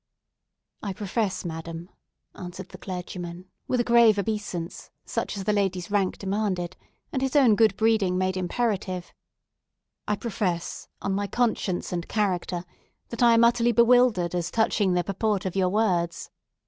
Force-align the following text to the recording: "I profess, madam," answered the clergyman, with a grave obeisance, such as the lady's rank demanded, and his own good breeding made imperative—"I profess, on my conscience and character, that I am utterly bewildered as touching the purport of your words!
"I 0.81 0.93
profess, 0.93 1.45
madam," 1.45 1.87
answered 2.33 2.69
the 2.69 2.79
clergyman, 2.79 3.45
with 3.67 3.79
a 3.79 3.83
grave 3.83 4.17
obeisance, 4.17 4.89
such 5.05 5.37
as 5.37 5.43
the 5.43 5.53
lady's 5.53 5.91
rank 5.91 6.17
demanded, 6.17 6.75
and 7.13 7.21
his 7.21 7.35
own 7.35 7.53
good 7.55 7.77
breeding 7.77 8.17
made 8.17 8.35
imperative—"I 8.35 10.15
profess, 10.15 10.87
on 11.03 11.13
my 11.13 11.27
conscience 11.27 11.91
and 11.93 12.07
character, 12.07 12.65
that 13.09 13.21
I 13.21 13.35
am 13.35 13.43
utterly 13.43 13.73
bewildered 13.73 14.33
as 14.33 14.49
touching 14.49 14.93
the 14.95 15.03
purport 15.03 15.45
of 15.45 15.55
your 15.55 15.69
words! 15.69 16.31